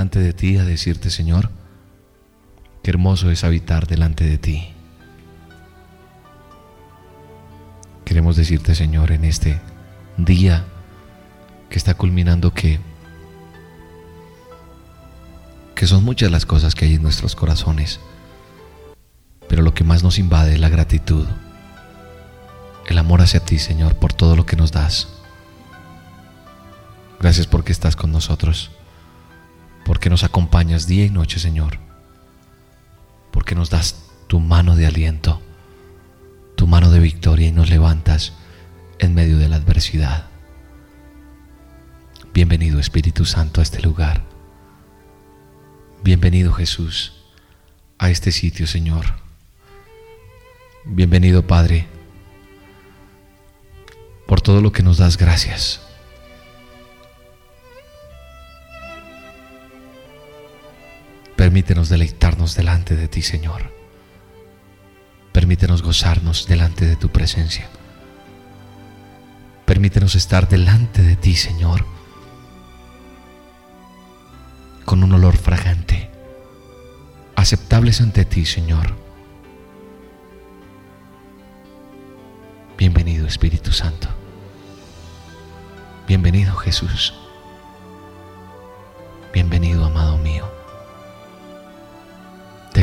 Delante 0.00 0.20
de 0.20 0.32
ti 0.32 0.56
a 0.56 0.64
decirte, 0.64 1.10
Señor, 1.10 1.50
qué 2.82 2.88
hermoso 2.88 3.30
es 3.30 3.44
habitar 3.44 3.86
delante 3.86 4.24
de 4.24 4.38
ti. 4.38 4.72
Queremos 8.06 8.34
decirte, 8.34 8.74
Señor, 8.74 9.12
en 9.12 9.26
este 9.26 9.60
día 10.16 10.64
que 11.68 11.76
está 11.76 11.92
culminando 11.92 12.54
que 12.54 12.80
que 15.74 15.86
son 15.86 16.02
muchas 16.02 16.30
las 16.30 16.46
cosas 16.46 16.74
que 16.74 16.86
hay 16.86 16.94
en 16.94 17.02
nuestros 17.02 17.36
corazones, 17.36 18.00
pero 19.50 19.60
lo 19.60 19.74
que 19.74 19.84
más 19.84 20.02
nos 20.02 20.18
invade 20.18 20.54
es 20.54 20.60
la 20.60 20.70
gratitud, 20.70 21.26
el 22.86 22.96
amor 22.96 23.20
hacia 23.20 23.40
ti, 23.40 23.58
Señor, 23.58 23.96
por 23.96 24.14
todo 24.14 24.34
lo 24.34 24.46
que 24.46 24.56
nos 24.56 24.72
das. 24.72 25.08
Gracias 27.18 27.46
porque 27.46 27.72
estás 27.72 27.96
con 27.96 28.12
nosotros, 28.12 28.70
porque 29.90 30.08
nos 30.08 30.22
acompañas 30.22 30.86
día 30.86 31.04
y 31.04 31.10
noche, 31.10 31.40
Señor, 31.40 31.80
porque 33.32 33.56
nos 33.56 33.70
das 33.70 34.04
tu 34.28 34.38
mano 34.38 34.76
de 34.76 34.86
aliento, 34.86 35.42
tu 36.54 36.68
mano 36.68 36.92
de 36.92 37.00
victoria 37.00 37.48
y 37.48 37.50
nos 37.50 37.70
levantas 37.70 38.34
en 39.00 39.14
medio 39.14 39.36
de 39.36 39.48
la 39.48 39.56
adversidad. 39.56 40.26
Bienvenido 42.32 42.78
Espíritu 42.78 43.24
Santo 43.24 43.58
a 43.58 43.64
este 43.64 43.82
lugar. 43.82 44.22
Bienvenido 46.04 46.52
Jesús 46.52 47.24
a 47.98 48.10
este 48.10 48.30
sitio, 48.30 48.68
Señor. 48.68 49.06
Bienvenido 50.84 51.48
Padre, 51.48 51.88
por 54.28 54.40
todo 54.40 54.60
lo 54.60 54.70
que 54.70 54.84
nos 54.84 54.98
das 54.98 55.16
gracias. 55.16 55.89
Permítenos 61.50 61.88
deleitarnos 61.88 62.54
delante 62.54 62.94
de 62.94 63.08
ti, 63.08 63.22
Señor. 63.22 63.74
Permítenos 65.32 65.82
gozarnos 65.82 66.46
delante 66.46 66.86
de 66.86 66.94
tu 66.94 67.08
presencia. 67.08 67.68
Permítenos 69.64 70.14
estar 70.14 70.48
delante 70.48 71.02
de 71.02 71.16
ti, 71.16 71.34
Señor, 71.34 71.84
con 74.84 75.02
un 75.02 75.12
olor 75.12 75.36
fragante, 75.36 76.08
aceptables 77.34 78.00
ante 78.00 78.24
ti, 78.24 78.46
Señor. 78.46 78.94
Bienvenido, 82.78 83.26
Espíritu 83.26 83.72
Santo. 83.72 84.06
Bienvenido, 86.06 86.54
Jesús. 86.54 87.12
Bienvenido, 89.32 89.84
amado 89.84 90.16
mío. 90.16 90.59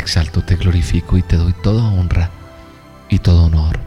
Exalto, 0.07 0.41
te 0.41 0.55
glorifico 0.55 1.17
y 1.17 1.21
te 1.21 1.35
doy 1.35 1.51
toda 1.51 1.83
honra 1.83 2.29
y 3.09 3.19
todo 3.19 3.43
honor. 3.43 3.77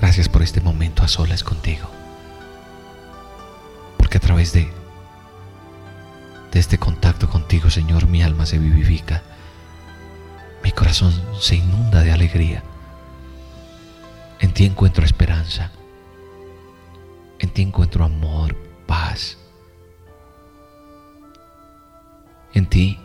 Gracias 0.00 0.28
por 0.28 0.42
este 0.42 0.60
momento 0.60 1.02
a 1.02 1.08
solas 1.08 1.42
contigo. 1.42 1.90
Porque 3.96 4.18
a 4.18 4.20
través 4.20 4.52
de, 4.52 4.70
de 6.52 6.60
este 6.60 6.78
contacto 6.78 7.28
contigo, 7.28 7.68
Señor, 7.68 8.06
mi 8.06 8.22
alma 8.22 8.46
se 8.46 8.58
vivifica. 8.58 9.22
Mi 10.62 10.70
corazón 10.70 11.12
se 11.40 11.56
inunda 11.56 12.04
de 12.04 12.12
alegría. 12.12 12.62
En 14.38 14.54
ti 14.54 14.66
encuentro 14.66 15.04
esperanza. 15.04 15.72
En 17.40 17.50
ti 17.50 17.62
encuentro 17.62 18.04
amor, 18.04 18.54
paz. 18.86 19.39
En 22.52 22.66
ti 22.66 22.98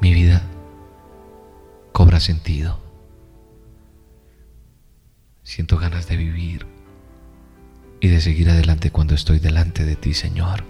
mi 0.00 0.14
vida 0.14 0.42
cobra 1.92 2.20
sentido. 2.20 2.78
Siento 5.42 5.78
ganas 5.78 6.06
de 6.06 6.16
vivir 6.16 6.66
y 8.00 8.08
de 8.08 8.20
seguir 8.20 8.50
adelante 8.50 8.90
cuando 8.90 9.14
estoy 9.14 9.38
delante 9.40 9.84
de 9.84 9.96
ti, 9.96 10.14
Señor. 10.14 10.62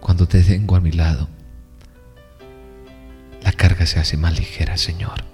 Cuando 0.00 0.28
te 0.28 0.42
tengo 0.42 0.76
a 0.76 0.80
mi 0.80 0.92
lado, 0.92 1.28
la 3.42 3.52
carga 3.52 3.86
se 3.86 3.98
hace 3.98 4.16
más 4.16 4.38
ligera, 4.38 4.76
Señor. 4.76 5.24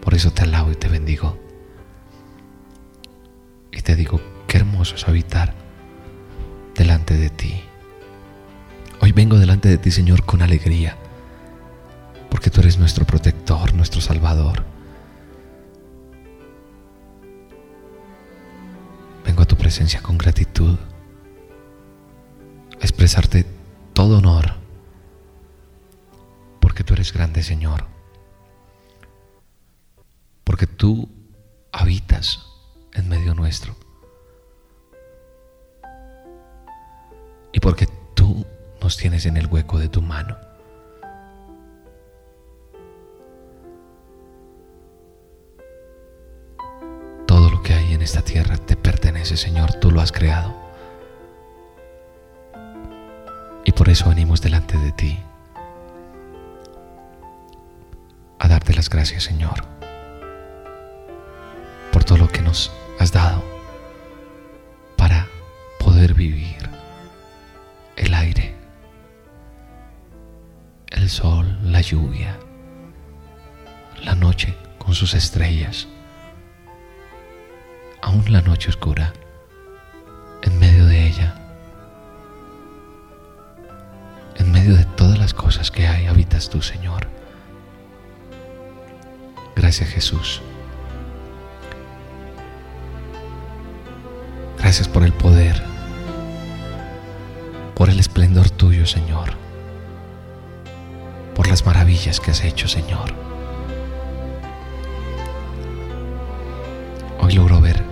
Por 0.00 0.14
eso 0.14 0.32
te 0.32 0.42
alabo 0.42 0.72
y 0.72 0.76
te 0.76 0.88
bendigo. 0.88 1.38
Y 3.70 3.82
te 3.82 3.94
digo, 3.94 4.20
qué 4.48 4.58
hermoso 4.58 4.96
es 4.96 5.06
habitar 5.06 5.54
delante 6.74 7.16
de 7.16 7.30
ti. 7.30 7.62
Hoy 9.06 9.12
vengo 9.12 9.38
delante 9.38 9.68
de 9.68 9.78
ti, 9.78 9.92
Señor, 9.92 10.24
con 10.24 10.42
alegría, 10.42 10.96
porque 12.28 12.50
tú 12.50 12.58
eres 12.58 12.76
nuestro 12.76 13.06
protector, 13.06 13.72
nuestro 13.72 14.00
salvador. 14.00 14.64
Vengo 19.24 19.42
a 19.42 19.46
tu 19.46 19.56
presencia 19.56 20.02
con 20.02 20.18
gratitud, 20.18 20.76
a 22.72 22.82
expresarte 22.82 23.46
todo 23.92 24.18
honor, 24.18 24.54
porque 26.58 26.82
tú 26.82 26.94
eres 26.94 27.12
grande, 27.12 27.44
Señor, 27.44 27.86
porque 30.42 30.66
tú 30.66 31.08
habitas 31.70 32.44
en 32.92 33.08
medio 33.08 33.36
nuestro 33.36 33.76
y 37.52 37.60
porque 37.60 37.86
tú 38.86 38.88
nos 38.88 38.96
tienes 38.98 39.26
en 39.26 39.36
el 39.36 39.48
hueco 39.48 39.80
de 39.80 39.88
tu 39.88 40.00
mano. 40.00 40.36
Todo 47.26 47.50
lo 47.50 47.60
que 47.64 47.74
hay 47.74 47.94
en 47.94 48.02
esta 48.02 48.22
tierra 48.22 48.56
te 48.58 48.76
pertenece, 48.76 49.36
Señor, 49.36 49.74
tú 49.80 49.90
lo 49.90 50.00
has 50.00 50.12
creado. 50.12 50.54
Y 53.64 53.72
por 53.72 53.88
eso 53.88 54.08
venimos 54.08 54.40
delante 54.40 54.78
de 54.78 54.92
ti 54.92 55.18
a 58.38 58.46
darte 58.46 58.72
las 58.72 58.88
gracias, 58.88 59.24
Señor, 59.24 59.64
por 61.92 62.04
todo 62.04 62.18
lo 62.18 62.28
que 62.28 62.40
nos 62.40 62.70
has 63.00 63.10
dado 63.10 63.42
para 64.96 65.26
poder 65.80 66.14
vivir 66.14 66.70
el 67.96 68.14
aire, 68.14 68.55
el 70.96 71.10
sol, 71.10 71.58
la 71.62 71.80
lluvia, 71.80 72.38
la 74.02 74.14
noche 74.14 74.56
con 74.78 74.94
sus 74.94 75.14
estrellas, 75.14 75.86
aún 78.02 78.24
la 78.32 78.40
noche 78.40 78.70
oscura, 78.70 79.12
en 80.42 80.58
medio 80.58 80.86
de 80.86 81.06
ella, 81.06 81.34
en 84.36 84.50
medio 84.52 84.76
de 84.76 84.84
todas 84.84 85.18
las 85.18 85.34
cosas 85.34 85.70
que 85.70 85.86
hay, 85.86 86.06
habitas 86.06 86.48
tú, 86.48 86.62
Señor. 86.62 87.08
Gracias 89.54 89.88
Jesús. 89.90 90.42
Gracias 94.58 94.88
por 94.88 95.04
el 95.04 95.12
poder, 95.12 95.62
por 97.74 97.88
el 97.88 98.00
esplendor 98.00 98.50
tuyo, 98.50 98.84
Señor, 98.84 99.34
por 101.36 101.48
las 101.48 101.66
maravillas 101.66 102.18
que 102.18 102.30
has 102.30 102.42
hecho, 102.42 102.66
Señor. 102.66 103.12
Hoy 107.20 107.34
logro 107.34 107.60
ver 107.60 107.84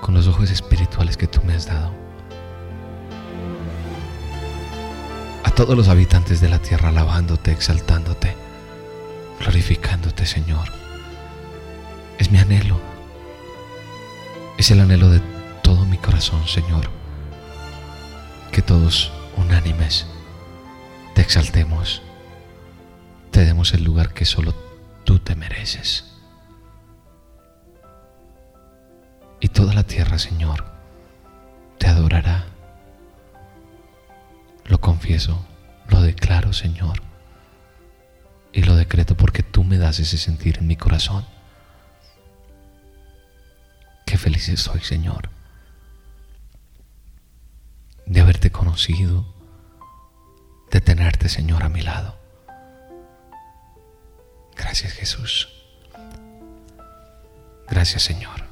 con 0.00 0.14
los 0.14 0.28
ojos 0.28 0.52
espirituales 0.52 1.16
que 1.16 1.26
tú 1.26 1.40
me 1.42 1.54
has 1.54 1.66
dado 1.66 1.90
a 5.42 5.50
todos 5.50 5.76
los 5.76 5.88
habitantes 5.88 6.40
de 6.40 6.48
la 6.48 6.60
tierra 6.60 6.90
alabándote, 6.90 7.50
exaltándote, 7.50 8.36
glorificándote, 9.40 10.26
Señor. 10.26 10.68
Es 12.18 12.30
mi 12.30 12.38
anhelo. 12.38 12.78
Es 14.58 14.70
el 14.70 14.80
anhelo 14.80 15.10
de 15.10 15.20
todo 15.62 15.84
mi 15.86 15.98
corazón, 15.98 16.46
Señor. 16.46 16.88
Que 18.52 18.62
todos 18.62 19.10
unánimes 19.36 20.06
te 21.14 21.22
exaltemos, 21.22 22.02
te 23.30 23.44
demos 23.44 23.72
el 23.72 23.84
lugar 23.84 24.12
que 24.12 24.24
solo 24.24 24.54
tú 25.04 25.18
te 25.18 25.34
mereces. 25.34 26.12
Y 29.40 29.48
toda 29.48 29.74
la 29.74 29.84
tierra, 29.84 30.18
Señor, 30.18 30.64
te 31.78 31.86
adorará. 31.86 32.46
Lo 34.64 34.80
confieso, 34.80 35.44
lo 35.88 36.00
declaro, 36.00 36.52
Señor. 36.52 37.02
Y 38.52 38.62
lo 38.62 38.76
decreto 38.76 39.16
porque 39.16 39.42
tú 39.42 39.64
me 39.64 39.78
das 39.78 39.98
ese 39.98 40.16
sentir 40.16 40.58
en 40.58 40.66
mi 40.66 40.76
corazón. 40.76 41.26
Qué 44.06 44.16
feliz 44.16 44.48
estoy, 44.48 44.80
Señor, 44.80 45.28
de 48.06 48.20
haberte 48.20 48.50
conocido, 48.50 49.33
de 50.74 50.80
tenerte, 50.80 51.28
Señor, 51.28 51.62
a 51.62 51.68
mi 51.68 51.82
lado. 51.82 52.18
Gracias, 54.56 54.92
Jesús. 54.92 55.48
Gracias, 57.68 58.02
Señor. 58.02 58.43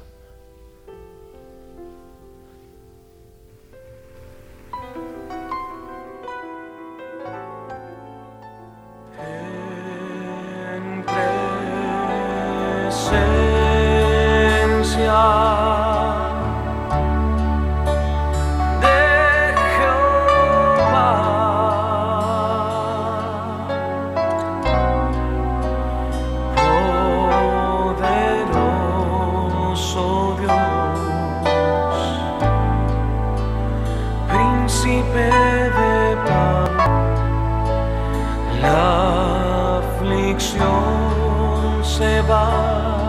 La 38.63 39.79
aflicción 39.79 41.83
se 41.83 42.21
va, 42.21 43.02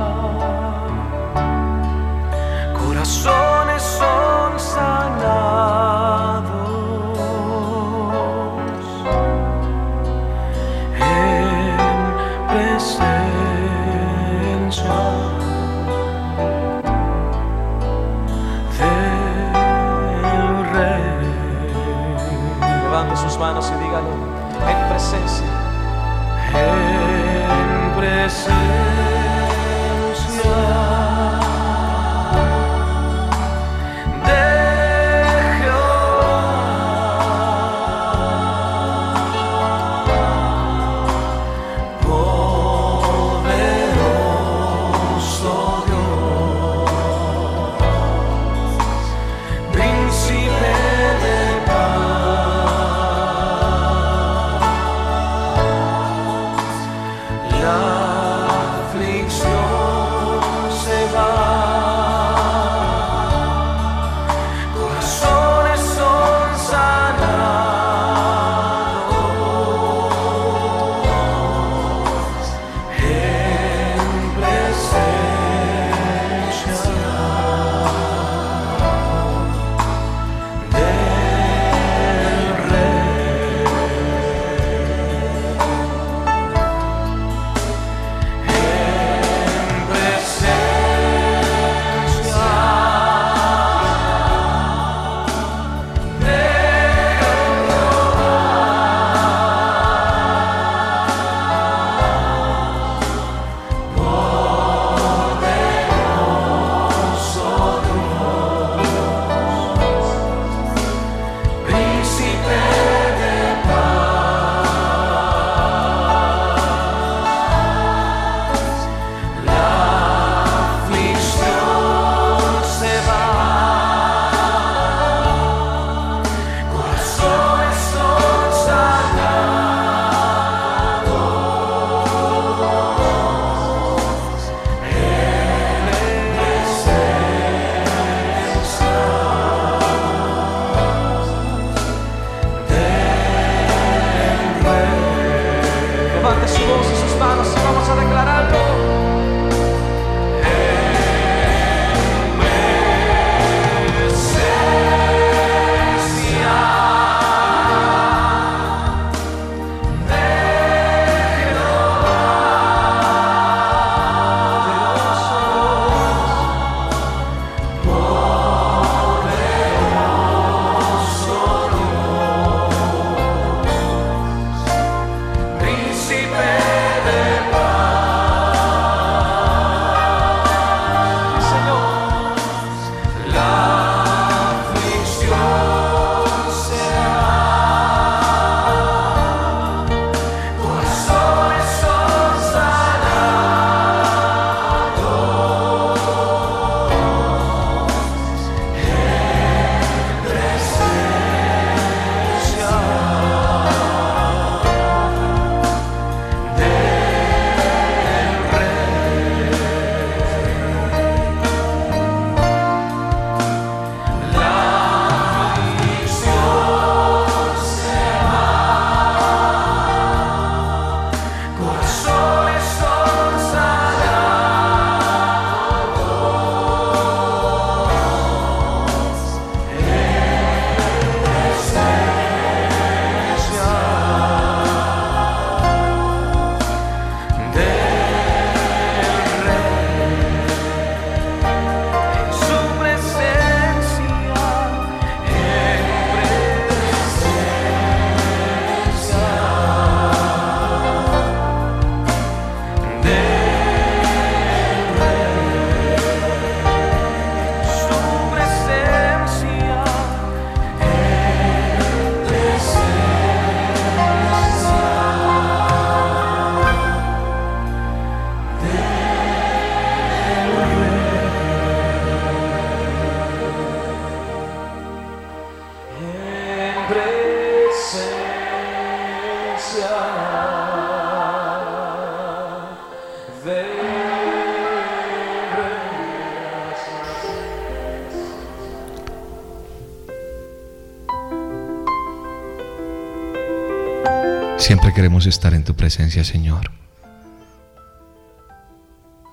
Siempre 294.59 294.95
queremos 294.95 295.27
estar 295.27 295.53
en 295.55 295.65
tu 295.65 295.75
presencia, 295.75 296.25
Señor. 296.25 296.71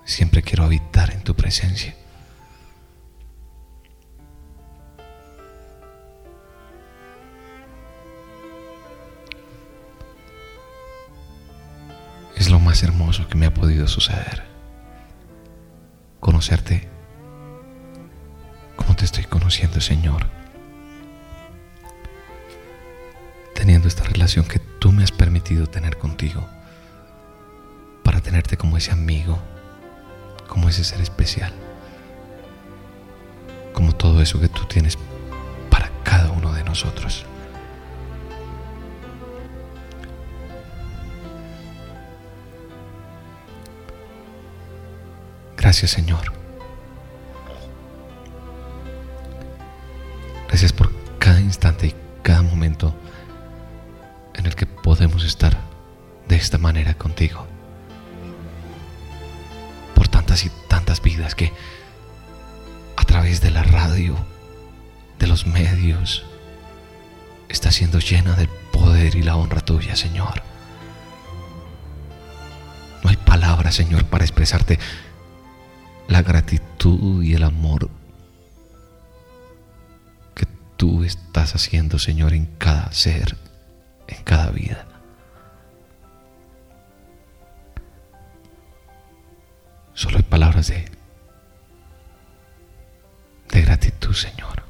Siempre 0.04 0.42
quiero 0.42 0.64
habitar 0.64 1.12
en 1.12 1.24
tu 1.24 1.36
presencia. 1.36 1.96
Es 12.36 12.50
lo 12.50 12.60
más 12.60 12.84
hermoso 12.84 13.28
que 13.28 13.36
me 13.36 13.46
ha 13.46 13.54
podido 13.54 13.88
suceder. 13.88 14.44
Conocerte 16.20 16.90
como 18.76 18.96
te 18.96 19.06
estoy 19.06 19.24
conociendo, 19.26 19.80
Señor. 19.80 20.26
Teniendo 23.54 23.88
esta 23.88 24.04
relación 24.04 24.46
que 24.46 24.71
tú 24.82 24.92
me 24.92 25.04
has 25.04 25.12
permitido 25.12 25.68
tener 25.68 25.98
contigo. 26.00 26.44
Para 28.04 28.20
tenerte 28.20 28.58
como 28.58 28.78
ese 28.78 28.92
amigo, 28.92 29.38
como 30.48 30.70
ese 30.70 30.84
ser 30.84 31.00
especial. 31.02 31.54
Como 33.74 33.94
todo 33.94 34.24
eso 34.24 34.40
que 34.42 34.50
tú 34.50 34.66
tienes 34.66 34.98
para 35.70 35.92
cada 36.04 36.32
uno 36.32 36.52
de 36.52 36.64
nosotros. 36.64 37.28
Gracias 45.58 45.92
Señor. 45.92 46.34
Gracias 50.48 50.74
por 50.74 50.92
cada 51.20 51.40
instante 51.40 51.86
y 51.86 51.96
cada 52.24 52.42
momento 52.42 52.96
podemos 55.02 55.24
estar 55.24 55.58
de 56.28 56.36
esta 56.36 56.60
manera 56.60 56.94
contigo. 56.94 57.48
Por 59.96 60.08
tantas 60.10 60.46
y 60.46 60.52
tantas 60.68 61.02
vidas 61.02 61.34
que 61.34 61.52
a 62.98 63.04
través 63.04 63.42
de 63.42 63.50
la 63.50 63.64
radio, 63.64 64.16
de 65.18 65.26
los 65.26 65.48
medios, 65.48 66.24
está 67.50 67.72
siendo 67.72 67.98
llena 67.98 68.36
del 68.36 68.48
poder 68.72 69.16
y 69.16 69.24
la 69.24 69.38
honra 69.38 69.62
tuya, 69.62 69.96
Señor. 69.96 70.44
No 73.04 73.10
hay 73.10 73.18
palabras, 73.18 73.74
Señor, 73.74 74.06
para 74.06 74.24
expresarte 74.24 74.78
la 76.10 76.22
gratitud 76.22 77.24
y 77.24 77.34
el 77.34 77.42
amor 77.42 77.90
que 80.36 80.46
tú 80.78 81.04
estás 81.04 81.56
haciendo, 81.56 81.98
Señor, 81.98 82.34
en 82.34 82.46
cada 82.60 82.92
ser, 82.92 83.36
en 84.08 84.24
cada 84.24 84.52
vida. 84.52 84.86
De 90.68 90.86
gratitud, 93.62 94.14
Señor. 94.14 94.64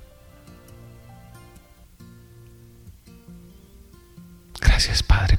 Gracias, 4.62 5.04
Padre, 5.04 5.38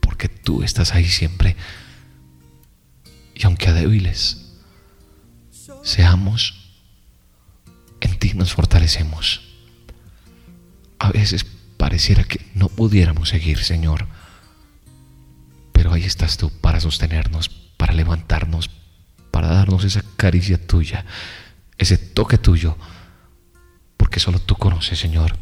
porque 0.00 0.28
tú 0.28 0.62
estás 0.62 0.94
ahí 0.94 1.04
siempre. 1.04 1.54
Y 3.34 3.44
aunque 3.44 3.68
a 3.68 3.74
débiles 3.74 4.54
seamos, 5.82 6.72
en 8.00 8.18
ti 8.18 8.32
nos 8.32 8.54
fortalecemos. 8.54 9.42
A 10.98 11.10
veces 11.10 11.44
pareciera 11.76 12.24
que 12.24 12.40
no 12.54 12.68
pudiéramos 12.68 13.28
seguir, 13.28 13.58
Señor, 13.58 14.06
pero 15.72 15.92
ahí 15.92 16.04
estás 16.04 16.38
tú 16.38 16.50
para 16.50 16.80
sostenernos, 16.80 17.48
para 17.76 17.92
levantarnos, 17.92 18.70
para 19.40 19.54
darnos 19.54 19.84
esa 19.84 20.02
caricia 20.18 20.58
tuya, 20.58 21.06
ese 21.78 21.96
toque 21.96 22.36
tuyo, 22.36 22.76
porque 23.96 24.20
solo 24.20 24.38
tú 24.38 24.54
conoces, 24.54 24.98
Señor, 24.98 25.34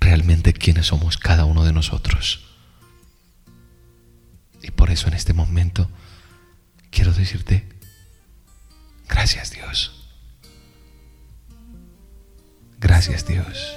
realmente 0.00 0.52
quiénes 0.52 0.86
somos 0.86 1.16
cada 1.16 1.44
uno 1.44 1.62
de 1.62 1.72
nosotros. 1.72 2.46
Y 4.60 4.72
por 4.72 4.90
eso 4.90 5.06
en 5.06 5.14
este 5.14 5.34
momento 5.34 5.88
quiero 6.90 7.12
decirte, 7.12 7.68
gracias 9.08 9.52
Dios. 9.52 10.10
Gracias 12.80 13.24
Dios. 13.24 13.72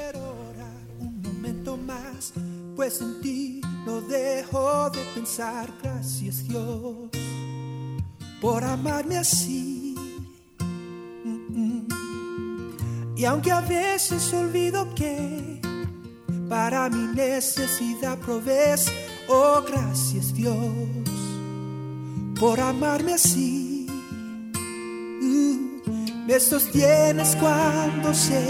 Pues 2.75 2.99
en 2.99 3.21
ti 3.21 3.61
no 3.85 4.01
dejo 4.01 4.89
de 4.89 5.03
pensar. 5.13 5.71
Gracias 5.83 6.47
Dios 6.47 7.11
por 8.41 8.63
amarme 8.63 9.17
así. 9.17 9.95
Mm, 11.23 11.85
mm. 11.85 11.87
Y 13.15 13.25
aunque 13.25 13.51
a 13.51 13.61
veces 13.61 14.33
olvido 14.33 14.93
que 14.95 15.59
para 16.49 16.89
mi 16.89 17.13
necesidad 17.15 18.17
provees, 18.19 18.91
oh 19.27 19.61
gracias 19.67 20.33
Dios 20.33 20.55
por 22.39 22.59
amarme 22.59 23.13
así. 23.13 23.87
Mm, 25.21 26.25
Me 26.27 26.39
sostienes 26.39 27.35
cuando 27.37 28.13
sé 28.13 28.45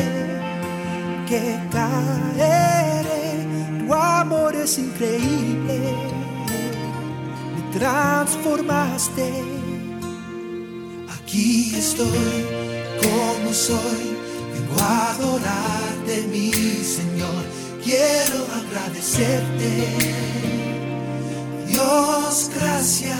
que 1.27 1.59
caeré. 1.71 3.45
Tu 3.85 3.93
amor 3.93 4.55
es 4.55 4.77
increíble. 4.77 5.95
Me 7.55 7.79
transformaste. 7.79 9.56
Aquí 11.27 11.75
estoy 11.75 12.45
como 13.01 13.53
soy. 13.53 14.15
Vengo 14.53 14.81
a 14.81 15.11
adorarte, 15.11 16.25
mi 16.31 16.53
Señor. 16.53 17.43
Quiero 17.83 18.47
agradecerte. 18.55 19.87
Dios, 21.67 22.49
gracias 22.55 23.19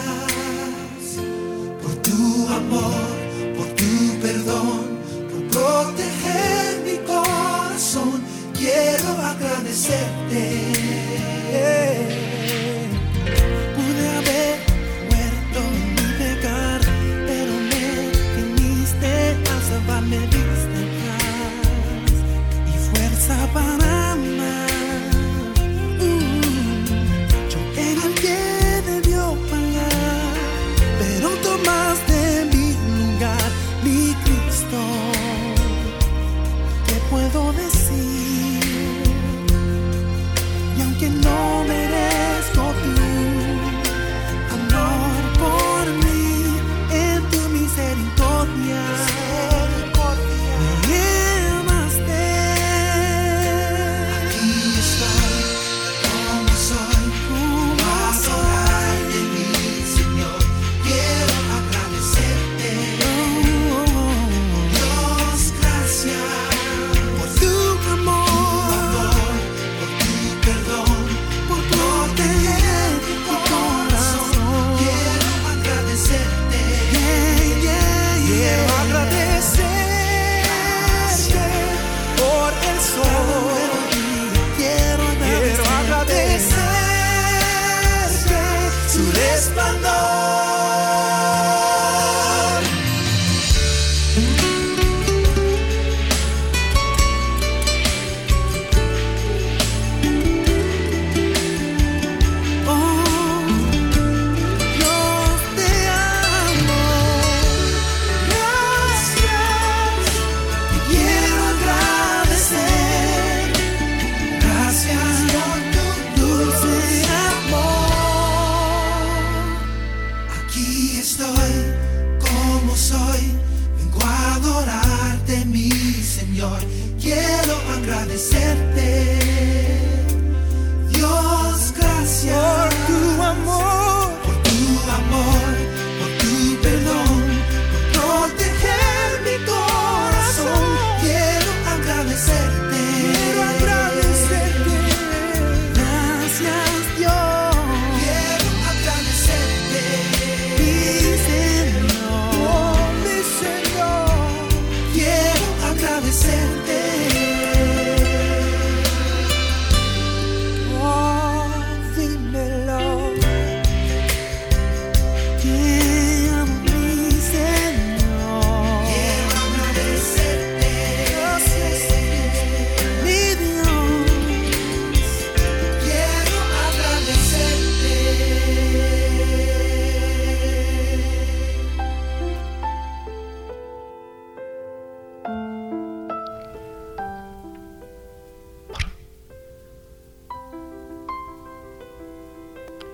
por 1.83 1.95
tu 1.95 2.47
amor, 2.47 3.11
por 3.57 3.67
tu 3.75 4.21
perdón, 4.21 4.99
por 5.29 5.43
proteger 5.49 6.79
mi 6.85 6.97
corazón. 7.05 8.23
Quiero 8.57 9.09
agradecerte. 9.21 10.76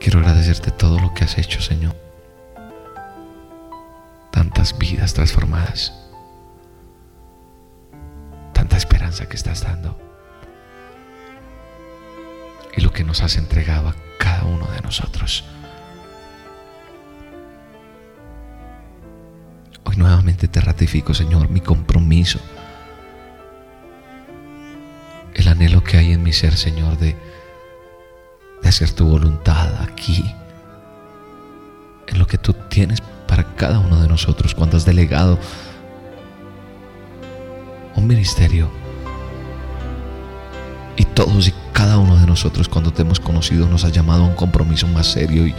Quiero 0.03 0.19
agradecerte 0.19 0.69
todo 0.69 0.99
lo 0.99 1.13
que 1.13 1.23
has 1.23 1.37
hecho, 1.37 1.61
Señor. 1.61 1.95
Tantas 4.31 4.77
vidas 4.77 5.13
transformadas. 5.13 5.93
Tanta 8.51 8.75
esperanza 8.75 9.29
que 9.29 9.37
estás 9.37 9.63
dando. 9.63 9.97
Y 12.75 12.81
lo 12.81 12.91
que 12.91 13.05
nos 13.05 13.23
has 13.23 13.37
entregado 13.37 13.87
a 13.87 13.95
cada 14.19 14.43
uno 14.43 14.67
de 14.71 14.81
nosotros. 14.81 15.45
Hoy 19.85 19.95
nuevamente 19.95 20.49
te 20.49 20.59
ratifico, 20.59 21.13
Señor, 21.13 21.49
mi 21.49 21.61
compromiso. 21.61 22.41
El 25.33 25.47
anhelo 25.47 25.81
que 25.81 25.95
hay 25.95 26.11
en 26.11 26.23
mi 26.23 26.33
ser, 26.33 26.57
Señor, 26.57 26.97
de 26.97 27.15
hacer 28.73 28.91
tu 28.91 29.05
voluntad 29.05 29.81
aquí, 29.81 30.33
en 32.07 32.19
lo 32.19 32.25
que 32.25 32.37
tú 32.37 32.53
tienes 32.53 33.01
para 33.27 33.43
cada 33.55 33.79
uno 33.79 34.01
de 34.01 34.07
nosotros 34.07 34.55
cuando 34.55 34.77
has 34.77 34.85
delegado 34.85 35.37
un 37.95 38.07
ministerio. 38.07 38.69
Y 40.95 41.05
todos 41.05 41.47
y 41.47 41.53
cada 41.71 41.97
uno 41.97 42.17
de 42.17 42.25
nosotros 42.25 42.67
cuando 42.67 42.91
te 42.91 43.03
hemos 43.03 43.19
conocido 43.19 43.67
nos 43.67 43.83
has 43.83 43.91
llamado 43.91 44.23
a 44.23 44.27
un 44.27 44.35
compromiso 44.35 44.87
más 44.87 45.07
serio 45.07 45.45
y 45.47 45.55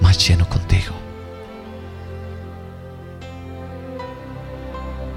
más 0.00 0.26
lleno 0.26 0.48
contigo. 0.48 0.94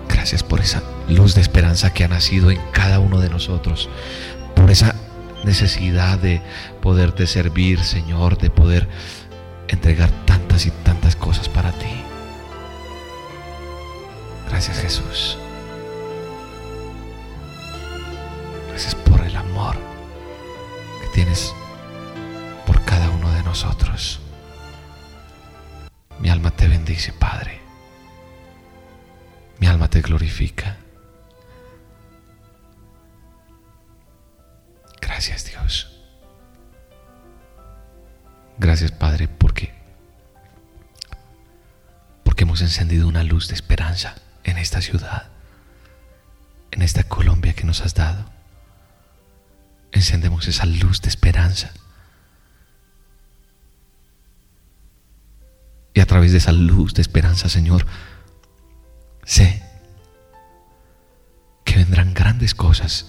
Gracias 0.07 0.43
por 0.43 0.59
esa 0.59 0.83
luz 1.07 1.35
de 1.35 1.41
esperanza 1.41 1.93
que 1.93 2.03
ha 2.03 2.07
nacido 2.07 2.51
en 2.51 2.59
cada 2.71 2.99
uno 2.99 3.19
de 3.19 3.29
nosotros, 3.29 3.89
por 4.55 4.69
esa 4.69 4.95
necesidad 5.43 6.19
de 6.19 6.41
poderte 6.81 7.27
servir, 7.27 7.83
Señor, 7.83 8.37
de 8.37 8.49
poder 8.49 8.87
entregar 9.67 10.09
tantas 10.25 10.65
y 10.65 10.71
tantas 10.71 11.15
cosas 11.15 11.49
para 11.49 11.71
ti. 11.71 12.01
Gracias 14.49 14.79
Jesús. 14.79 15.37
Gracias 18.69 18.95
por 18.95 19.21
el 19.21 19.35
amor 19.35 19.75
que 21.01 21.07
tienes 21.13 21.53
por 22.65 22.83
cada 22.83 23.09
uno 23.09 23.31
de 23.31 23.43
nosotros. 23.43 24.19
Mi 26.19 26.29
alma 26.29 26.51
te 26.51 26.67
bendice, 26.67 27.13
Padre. 27.13 27.61
Mi 29.59 29.67
alma 29.67 29.89
te 29.89 30.01
glorifica. 30.01 30.77
Gracias 35.21 35.51
Dios. 35.51 35.87
Gracias 38.57 38.91
Padre 38.91 39.27
porque 39.27 39.71
porque 42.23 42.41
hemos 42.41 42.61
encendido 42.61 43.07
una 43.07 43.23
luz 43.23 43.47
de 43.47 43.53
esperanza 43.53 44.15
en 44.43 44.57
esta 44.57 44.81
ciudad, 44.81 45.29
en 46.71 46.81
esta 46.81 47.03
Colombia 47.03 47.53
que 47.53 47.65
nos 47.65 47.81
has 47.81 47.93
dado. 47.93 48.31
Encendemos 49.91 50.47
esa 50.47 50.65
luz 50.65 51.03
de 51.03 51.09
esperanza. 51.09 51.69
Y 55.93 55.99
a 55.99 56.07
través 56.07 56.31
de 56.31 56.39
esa 56.39 56.51
luz 56.51 56.95
de 56.95 57.03
esperanza, 57.03 57.47
Señor, 57.47 57.85
sé 59.23 59.61
que 61.63 61.75
vendrán 61.75 62.15
grandes 62.15 62.55
cosas 62.55 63.05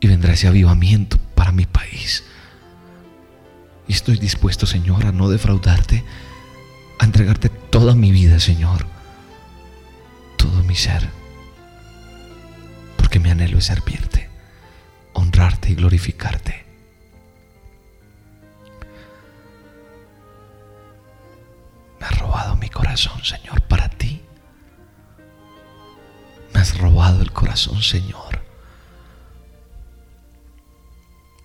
y 0.00 0.08
vendrá 0.08 0.32
ese 0.32 0.48
avivamiento 0.48 1.27
para 1.48 1.56
mi 1.56 1.64
país. 1.64 2.24
Y 3.86 3.94
estoy 3.94 4.18
dispuesto, 4.18 4.66
Señor, 4.66 5.06
a 5.06 5.12
no 5.12 5.30
defraudarte, 5.30 6.04
a 6.98 7.04
entregarte 7.06 7.48
toda 7.48 7.94
mi 7.94 8.10
vida, 8.10 8.38
Señor, 8.38 8.84
todo 10.36 10.62
mi 10.64 10.74
ser, 10.74 11.08
porque 12.98 13.18
mi 13.18 13.30
anhelo 13.30 13.56
es 13.56 13.64
servirte, 13.64 14.28
honrarte 15.14 15.70
y 15.70 15.74
glorificarte. 15.74 16.66
Me 21.98 22.06
has 22.06 22.18
robado 22.18 22.56
mi 22.56 22.68
corazón, 22.68 23.24
Señor, 23.24 23.62
para 23.62 23.88
ti. 23.88 24.20
Me 26.52 26.60
has 26.60 26.76
robado 26.76 27.22
el 27.22 27.32
corazón, 27.32 27.82
Señor. 27.82 28.37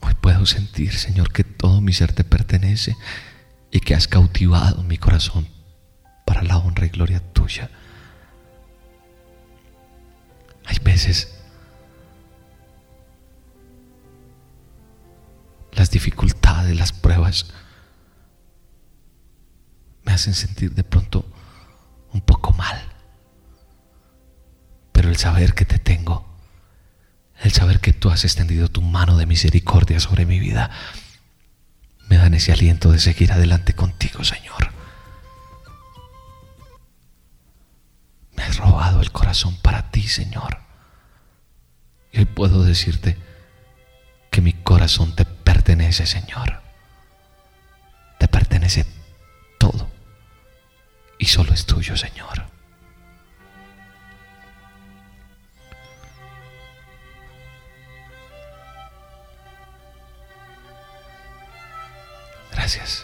Hoy 0.06 0.14
puedo 0.16 0.46
sentir, 0.46 0.94
Señor, 0.94 1.32
que 1.32 1.44
todo 1.44 1.80
mi 1.82 1.94
ser 1.94 2.14
te 2.14 2.24
pertenece 2.24 2.96
y 3.72 3.80
que 3.80 3.96
has 3.96 4.08
cautivado 4.08 4.84
mi 4.84 4.98
corazón 4.98 5.48
para 6.26 6.44
la 6.44 6.58
honra 6.58 6.86
y 6.86 6.90
gloria 6.90 7.20
tuya. 7.34 7.70
Hay 10.66 10.78
veces 10.84 11.34
las 15.72 15.90
dificultades, 15.90 16.78
las 16.78 16.92
pruebas 16.92 17.48
me 20.04 20.12
hacen 20.12 20.34
sentir 20.34 20.74
de 20.74 20.84
pronto 20.84 21.26
un 22.12 22.22
poco 22.22 22.52
mal. 22.54 22.78
Pero 24.92 25.10
el 25.10 25.18
saber 25.18 25.54
que 25.54 25.66
te 25.66 25.80
tengo, 25.80 26.33
el 27.44 27.52
saber 27.52 27.82
que 27.82 27.92
tú 27.92 28.10
has 28.10 28.24
extendido 28.24 28.70
tu 28.70 28.82
mano 28.82 29.18
de 29.18 29.26
misericordia 29.26 30.00
sobre 30.00 30.26
mi 30.26 30.40
vida, 30.40 30.72
me 32.08 32.16
dan 32.16 32.34
ese 32.34 32.54
aliento 32.54 32.92
de 32.92 33.00
seguir 33.00 33.34
adelante 33.34 33.74
contigo, 33.74 34.24
Señor. 34.24 34.72
Me 38.36 38.44
has 38.44 38.58
robado 38.58 39.02
el 39.02 39.12
corazón 39.12 39.58
para 39.58 39.92
ti, 39.92 40.04
Señor. 40.04 40.60
Y 42.14 42.24
puedo 42.26 42.64
decirte 42.64 43.18
que 44.32 44.42
mi 44.42 44.54
corazón 44.54 45.14
te 45.14 45.26
pertenece, 45.26 46.06
Señor. 46.06 46.62
Te 48.20 48.30
pertenece 48.30 48.86
todo. 49.60 49.92
Y 51.20 51.26
solo 51.26 51.54
es 51.54 51.66
tuyo, 51.66 51.98
Señor. 51.98 52.46
Gracias. 62.64 63.03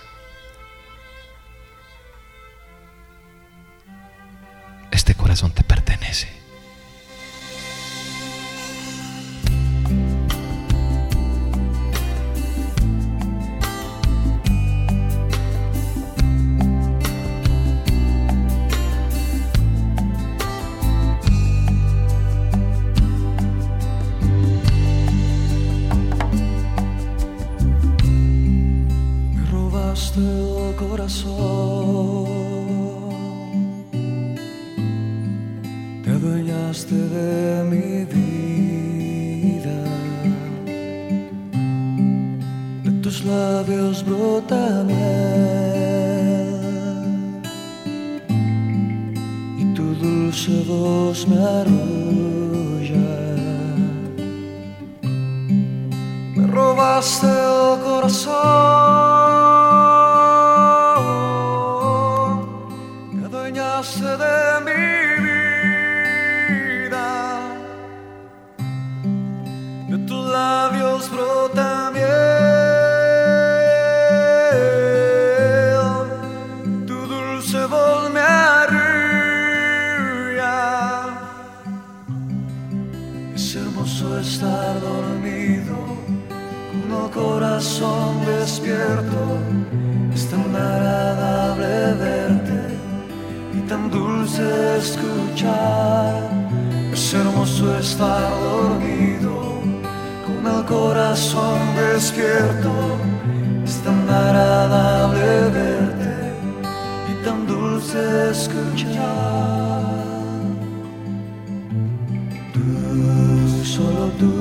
hermoso 83.90 84.20
estar 84.20 84.80
dormido, 84.82 85.76
con 86.72 87.04
el 87.04 87.10
corazón 87.12 88.24
despierto. 88.26 89.38
Es 90.14 90.30
tan 90.30 90.56
agradable 90.56 91.94
verte 91.94 92.62
y 93.54 93.62
tan 93.68 93.90
dulce 93.90 94.78
escuchar. 94.78 96.22
Es 96.94 97.14
hermoso 97.14 97.78
estar 97.78 98.30
dormido, 98.30 99.60
con 100.26 100.56
el 100.56 100.66
corazón 100.66 101.60
despierto. 101.76 102.72
Es 103.64 103.78
tan 103.82 104.08
agradable 104.08 105.50
verte 105.50 106.34
y 107.12 107.26
tan 107.26 107.48
dulce 107.48 108.30
escuchar. 108.32 109.99
solo 113.80 114.06
tú, 114.20 114.34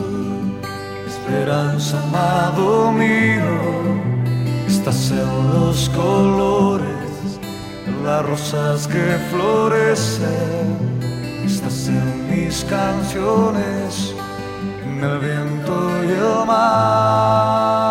esperanza 1.07 2.03
amado 2.09 2.91
mío, 2.93 3.59
estás 4.67 5.11
en 5.11 5.31
los 5.53 5.89
colores, 5.91 7.39
las 8.05 8.27
rosas 8.27 8.89
que 8.89 9.07
florecen, 9.31 10.69
estás 11.45 11.89
en 11.89 12.07
mis 12.31 12.65
canciones, 12.65 14.15
en 14.85 15.05
el 15.05 15.19
viento 15.19 15.75
y 16.05 16.11
el 16.11 16.47
mar. 16.47 17.88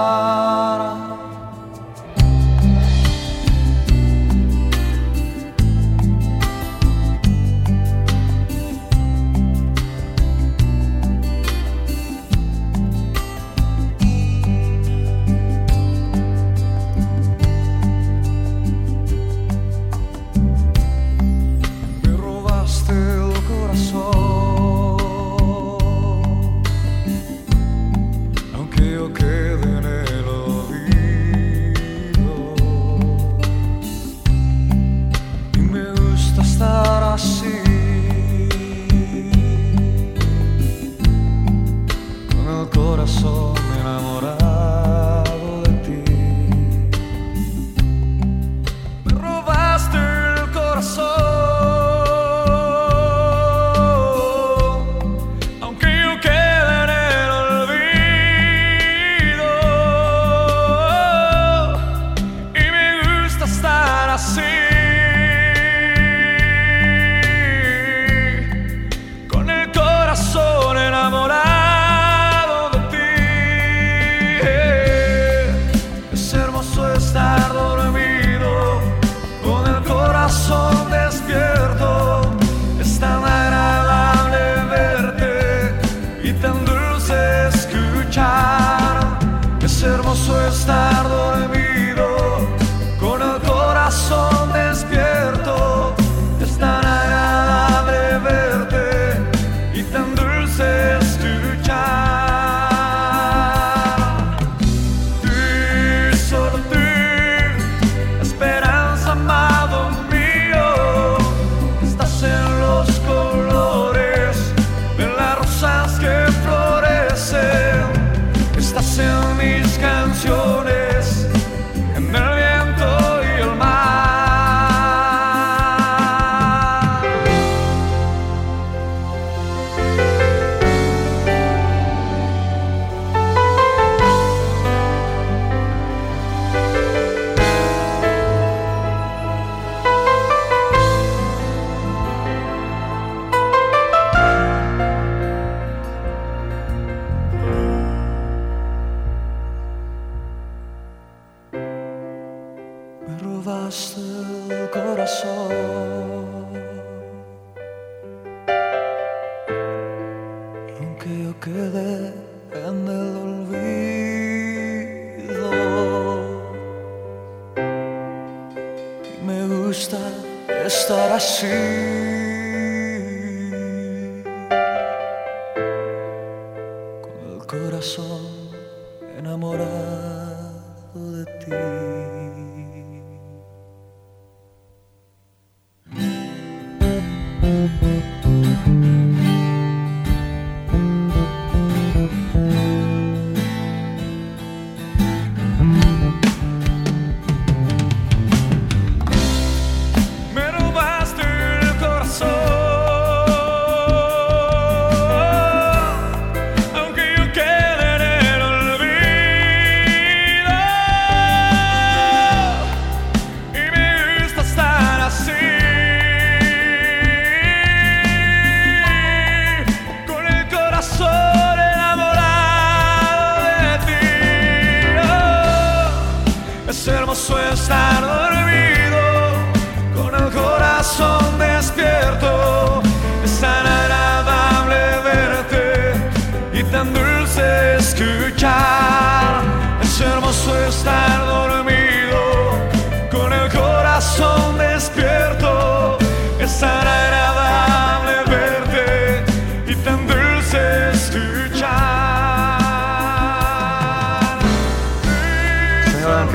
vas 153.48 153.96
tu 153.96 154.70
corazón. 154.72 156.07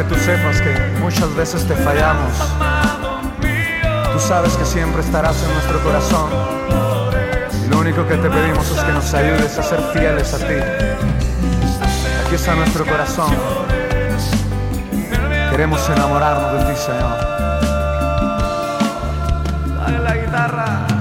Aunque 0.02 0.16
tú 0.16 0.24
sepas 0.24 0.60
que 0.60 0.74
muchas 1.00 1.32
veces 1.36 1.64
te 1.64 1.76
fallamos, 1.76 2.32
tú 4.12 4.18
sabes 4.18 4.56
que 4.56 4.64
siempre 4.64 5.00
estarás 5.00 5.40
en 5.44 5.52
nuestro 5.52 5.80
corazón. 5.80 6.28
Y 7.64 7.68
lo 7.68 7.78
único 7.78 8.06
que 8.08 8.16
te 8.16 8.28
pedimos 8.28 8.68
es 8.70 8.82
que 8.82 8.92
nos 8.92 9.14
ayudes 9.14 9.56
a 9.58 9.62
ser 9.62 9.80
fieles 9.92 10.34
a 10.34 10.38
ti. 10.38 10.54
Aquí 12.26 12.34
está 12.34 12.56
nuestro 12.56 12.84
corazón. 12.84 13.32
Queremos 15.50 15.88
enamorarnos 15.88 16.66
de 16.66 16.72
ti, 16.72 16.80
Señor. 16.80 17.18
dale 19.78 19.98
la 19.98 20.16
guitarra. 20.16 20.91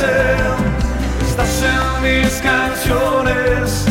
Florecen. 0.00 0.40
Estás 1.26 1.62
en 1.62 2.02
mis 2.02 2.40
canciones, 2.40 3.86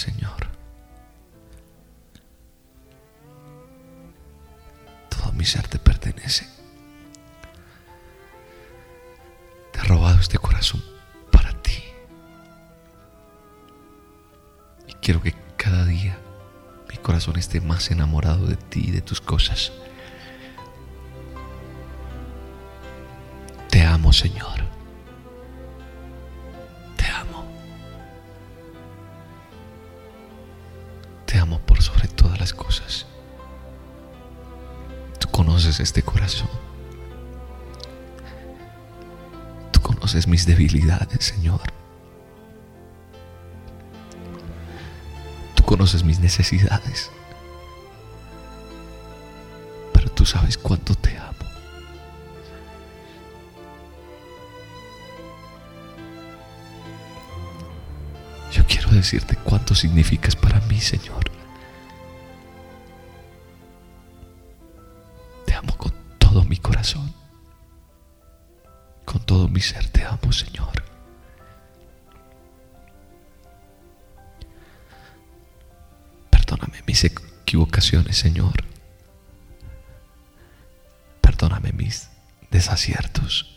Señor. 0.00 0.48
Todo 5.10 5.30
mi 5.32 5.44
ser 5.44 5.68
te 5.68 5.78
pertenece. 5.78 6.48
Te 9.72 9.78
he 9.78 9.82
robado 9.82 10.18
este 10.18 10.38
corazón 10.38 10.82
para 11.30 11.52
ti. 11.60 11.82
Y 14.88 14.94
quiero 14.94 15.20
que 15.20 15.34
cada 15.58 15.84
día 15.84 16.18
mi 16.88 16.96
corazón 16.96 17.36
esté 17.36 17.60
más 17.60 17.90
enamorado 17.90 18.46
de 18.46 18.56
ti 18.56 18.84
y 18.86 18.92
de 18.92 19.02
tus 19.02 19.20
cosas. 19.20 19.70
Te 23.68 23.82
amo, 23.84 24.14
Señor. 24.14 24.49
Señor. 41.18 41.60
Tú 45.54 45.62
conoces 45.64 46.02
mis 46.02 46.18
necesidades. 46.18 47.10
Pero 49.92 50.10
tú 50.10 50.24
sabes 50.24 50.56
cuánto 50.58 50.94
te 50.94 51.16
amo. 51.16 51.30
Yo 58.50 58.64
quiero 58.66 58.90
decirte 58.90 59.36
cuánto 59.36 59.74
significas 59.74 60.34
para 60.34 60.60
mí, 60.62 60.80
Señor. 60.80 61.29
Señor. 77.90 78.54
Perdóname 81.20 81.72
mis 81.72 82.08
desaciertos, 82.48 83.50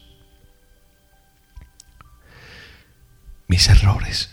mis 3.48 3.70
errores. 3.70 4.32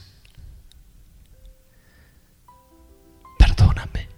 Perdóname. 3.39 4.09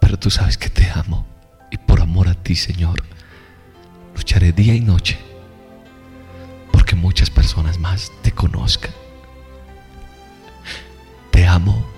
Pero 0.00 0.18
tú 0.18 0.30
sabes 0.30 0.58
que 0.58 0.70
te 0.70 0.90
amo 0.90 1.24
y 1.70 1.76
por 1.78 2.00
amor 2.00 2.26
a 2.26 2.34
ti, 2.34 2.56
Señor, 2.56 3.04
lucharé 4.16 4.50
día 4.50 4.74
y 4.74 4.80
noche 4.80 5.20
porque 6.72 6.96
muchas 6.96 7.30
personas 7.30 7.78
más 7.78 8.10
te 8.22 8.32
conozcan. 8.32 9.07
Amo 11.58 11.97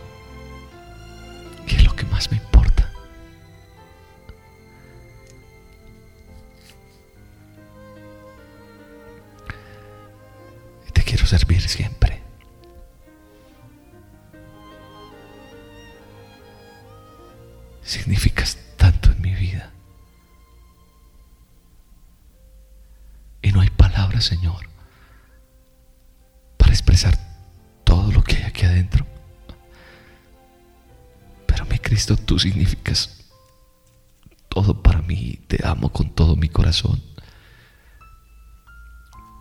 con 35.89 36.11
todo 36.15 36.37
mi 36.37 36.49
corazón. 36.49 37.03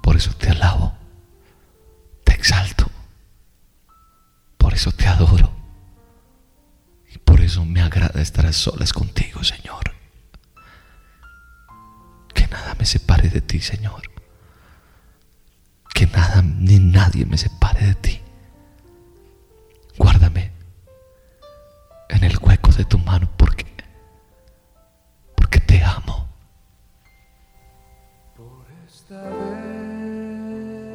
Por 0.01 0.15
eso 0.15 0.33
te 0.33 0.49
alabo, 0.49 0.97
te 2.23 2.33
exalto. 2.33 2.89
Por 4.57 4.73
eso 4.73 4.91
te 4.91 5.07
adoro. 5.07 5.51
Y 7.13 7.17
por 7.19 7.41
eso 7.41 7.65
me 7.65 7.81
agrada 7.81 8.21
estar 8.21 8.45
a 8.45 8.53
solas 8.53 8.93
contigo, 8.93 9.43
Señor. 9.43 9.93
Que 12.33 12.47
nada 12.47 12.75
me 12.75 12.85
separe 12.85 13.29
de 13.29 13.41
ti, 13.41 13.59
Señor. 13.59 14.01
Que 15.93 16.07
nada 16.07 16.41
ni 16.41 16.79
nadie 16.79 17.25
me 17.25 17.37
separe 17.37 17.85
de 17.85 17.95
ti. 17.95 18.21
Guárdame 19.97 20.51
en 22.09 22.23
el 22.23 22.37
hueco 22.39 22.71
de 22.71 22.85
tu 22.85 22.97
mano 22.97 23.29
porque 23.37 23.65
porque 25.35 25.59
te 25.59 25.83
amo. 25.83 26.28
Esta 29.09 29.23
vez 29.23 30.93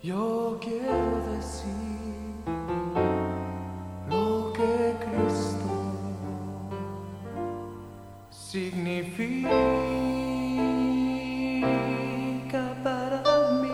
yo 0.00 0.58
quiero 0.60 1.18
decir 1.34 2.44
lo 4.08 4.52
que 4.52 4.94
Cristo 5.04 5.74
significa 8.30 9.42
para 12.84 13.22
mí. 13.60 13.70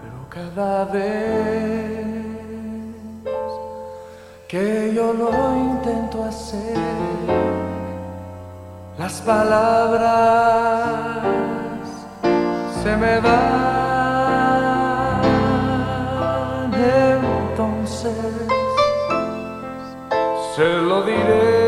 Pero 0.00 0.18
cada 0.30 0.86
vez 0.86 1.26
que 4.48 4.94
yo 4.94 5.12
lo 5.12 5.75
las 8.98 9.20
palabras 9.22 10.10
se 12.82 12.96
me 12.96 13.20
van. 13.20 13.56
Entonces 16.74 18.12
se 20.54 20.68
lo 20.88 21.02
diré 21.02 21.65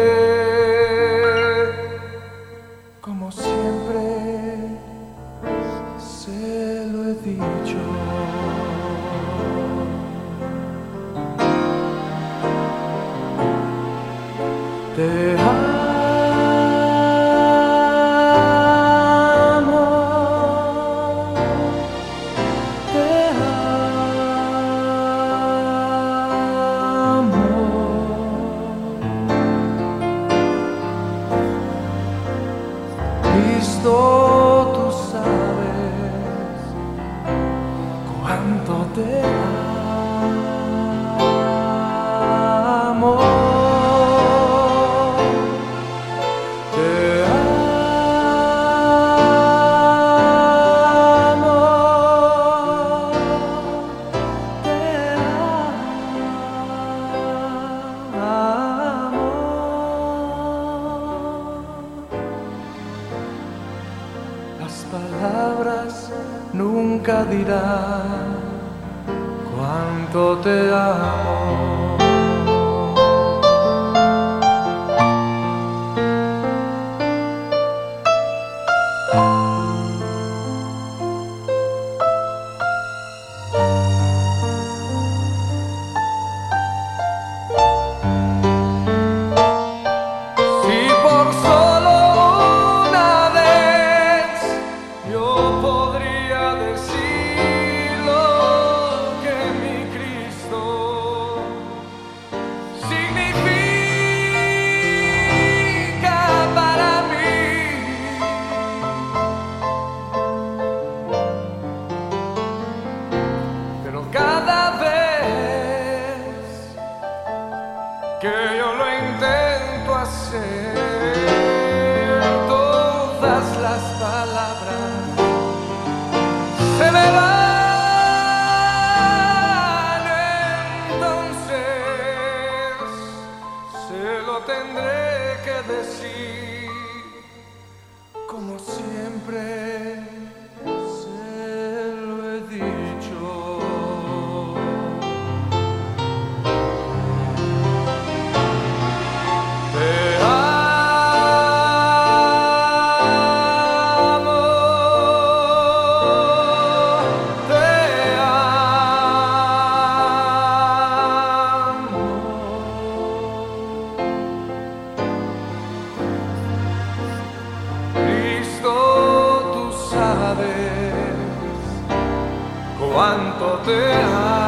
cuánto 172.98 173.60
te 173.64 173.92
amo. 173.92 174.47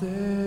Cuánto 0.00 0.39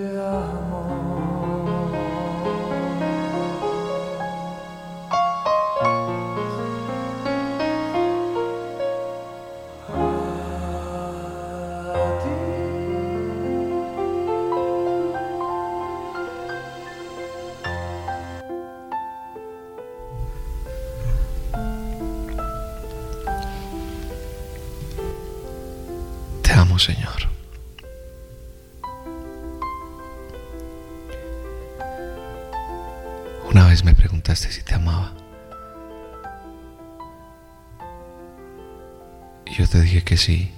Que 40.06 40.18
sí. 40.18 40.52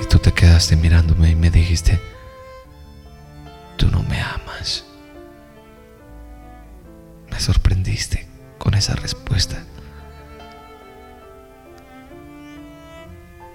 Y 0.00 0.06
tú 0.06 0.18
te 0.18 0.30
quedaste 0.32 0.76
mirándome 0.76 1.30
y 1.30 1.34
me 1.34 1.50
dijiste, 1.50 1.98
tú 3.76 3.90
no 3.90 4.02
me 4.02 4.20
amas. 4.20 4.84
Me 7.30 7.40
sorprendiste 7.40 8.28
con 8.58 8.74
esa 8.74 8.94
respuesta. 8.94 9.64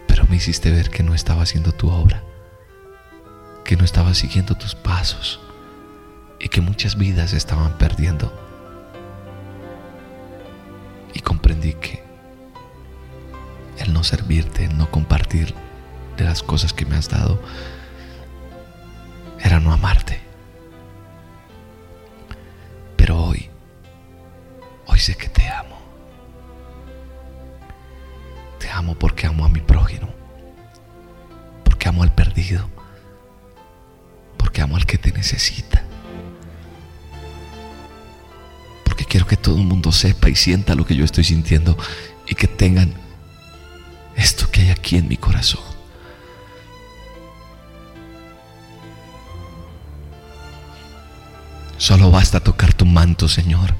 Pero 0.07 0.25
me 0.25 0.37
hiciste 0.37 0.71
ver 0.71 0.89
que 0.89 1.03
no 1.03 1.13
estaba 1.13 1.43
haciendo 1.43 1.71
tu 1.71 1.89
obra, 1.89 2.23
que 3.63 3.77
no 3.77 3.85
estaba 3.85 4.13
siguiendo 4.15 4.55
tus 4.55 4.73
pasos 4.73 5.39
y 6.39 6.49
que 6.49 6.59
muchas 6.59 6.97
vidas 6.97 7.33
estaban 7.33 7.77
perdiendo. 7.77 8.46
Y 11.67 11.73
comprendí 11.73 11.73
que 11.73 12.03
el 13.83 13.93
no 13.93 14.03
servirte, 14.03 14.65
el 14.65 14.77
no 14.77 14.89
compartir 14.89 15.53
de 16.17 16.23
las 16.23 16.41
cosas 16.41 16.71
que 16.71 16.85
me 16.85 16.95
has 16.95 17.09
dado, 17.09 17.41
era 19.41 19.59
no 19.59 19.73
amarte. 19.73 20.06
Quiero 39.17 39.29
que 39.29 39.35
todo 39.35 39.57
el 39.57 39.63
mundo 39.63 39.91
sepa 39.91 40.29
y 40.29 40.35
sienta 40.35 40.75
lo 40.75 40.85
que 40.85 40.95
yo 40.95 41.03
estoy 41.03 41.23
sintiendo 41.23 41.75
y 42.27 42.35
que 42.35 42.47
tengan 42.47 42.93
esto 44.15 44.47
que 44.51 44.61
hay 44.61 44.69
aquí 44.69 44.95
en 44.95 45.07
mi 45.07 45.17
corazón. 45.17 45.63
Solo 51.79 52.11
basta 52.11 52.41
tocar 52.41 52.75
tu 52.75 52.85
manto, 52.85 53.27
Señor, 53.27 53.73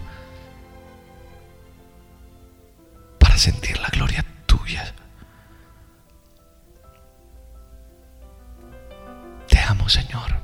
para 3.20 3.38
sentir 3.38 3.78
la 3.78 3.90
gloria 3.90 4.26
tuya. 4.48 4.92
Te 9.48 9.60
amo, 9.60 9.88
Señor. 9.88 10.40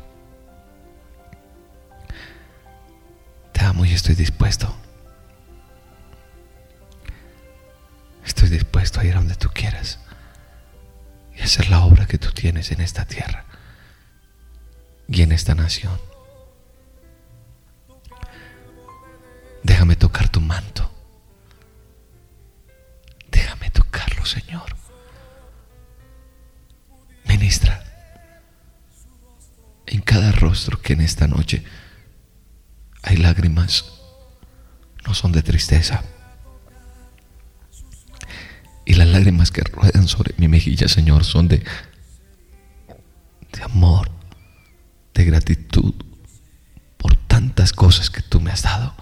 Te 3.53 3.65
amo 3.65 3.85
y 3.85 3.93
estoy 3.93 4.13
dispuesto. 4.13 4.82
Dispuesto 8.53 8.99
a 8.99 9.05
ir 9.05 9.13
a 9.13 9.17
donde 9.17 9.35
tú 9.35 9.49
quieras 9.53 9.99
y 11.35 11.41
hacer 11.41 11.69
la 11.69 11.83
obra 11.83 12.05
que 12.05 12.17
tú 12.17 12.31
tienes 12.31 12.71
en 12.71 12.81
esta 12.81 13.05
tierra 13.05 13.45
y 15.07 15.21
en 15.21 15.31
esta 15.31 15.55
nación. 15.55 15.99
Déjame 19.63 19.95
tocar 19.95 20.29
tu 20.29 20.41
manto. 20.41 20.91
Déjame 23.31 23.69
tocarlo, 23.69 24.25
Señor. 24.25 24.75
Ministra 27.25 27.83
en 29.85 30.01
cada 30.01 30.31
rostro 30.31 30.81
que 30.81 30.93
en 30.93 31.01
esta 31.01 31.27
noche 31.27 31.63
hay 33.01 33.17
lágrimas, 33.17 33.85
no 35.05 35.13
son 35.13 35.31
de 35.31 35.43
tristeza. 35.43 36.03
Y 38.85 38.93
las 38.95 39.07
lágrimas 39.07 39.51
que 39.51 39.61
ruedan 39.61 40.07
sobre 40.07 40.33
mi 40.37 40.47
mejilla, 40.47 40.87
Señor, 40.87 41.23
son 41.23 41.47
de, 41.47 41.63
de 43.53 43.63
amor, 43.63 44.11
de 45.13 45.23
gratitud 45.25 45.93
por 46.97 47.15
tantas 47.15 47.71
cosas 47.71 48.09
que 48.09 48.21
tú 48.21 48.41
me 48.41 48.51
has 48.51 48.63
dado. 48.63 48.93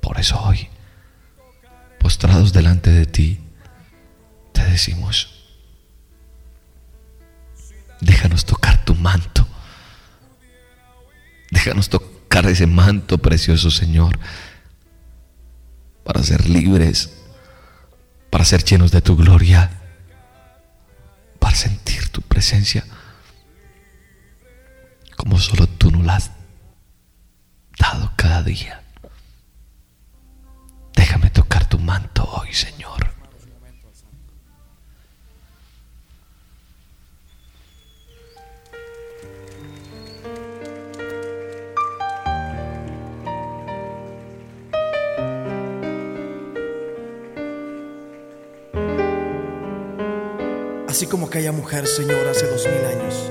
Por 0.00 0.20
eso 0.20 0.38
hoy, 0.42 0.68
postrados 1.98 2.52
delante 2.52 2.90
de 2.90 3.06
ti, 3.06 3.40
te 4.52 4.62
decimos, 4.64 5.34
déjanos 8.00 8.44
tocar 8.44 8.84
tu 8.84 8.94
manto. 8.94 9.46
Déjanos 11.50 11.88
tocar 11.88 12.46
ese 12.46 12.66
manto 12.66 13.18
precioso, 13.18 13.70
Señor, 13.70 14.18
para 16.04 16.22
ser 16.22 16.48
libres, 16.48 17.10
para 18.30 18.44
ser 18.44 18.62
llenos 18.64 18.90
de 18.90 19.00
tu 19.00 19.16
gloria, 19.16 19.70
para 21.38 21.56
sentir 21.56 22.08
tu 22.08 22.22
presencia 22.22 22.84
como 25.16 25.38
solo 25.38 25.66
tú 25.66 25.90
nos 25.90 26.04
la 26.04 26.16
has 26.16 26.30
cada 28.16 28.42
día. 28.42 28.82
Déjame 30.94 31.30
tocar 31.30 31.68
tu 31.68 31.78
manto 31.78 32.24
hoy, 32.24 32.52
Señor. 32.54 32.93
Así 50.94 51.08
como 51.08 51.26
aquella 51.26 51.50
mujer, 51.50 51.88
Señor, 51.88 52.28
hace 52.28 52.46
dos 52.46 52.68
mil 52.68 52.86
años, 52.86 53.28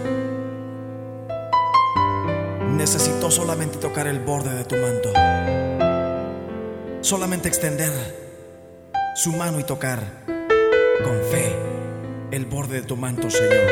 necesitó 2.71 3.31
solamente 3.31 3.77
tocar 3.77 4.05
el 4.05 4.19
borde 4.19 4.53
de 4.53 4.65
tu 4.65 4.75
manto, 4.75 5.13
solamente 6.99 7.47
extender 7.47 7.93
su 9.15 9.31
mano 9.31 9.61
y 9.61 9.63
tocar 9.63 10.25
con 11.05 11.21
fe 11.31 11.55
el 12.31 12.45
borde 12.47 12.81
de 12.81 12.85
tu 12.85 12.97
manto, 12.97 13.29
Señor. 13.29 13.71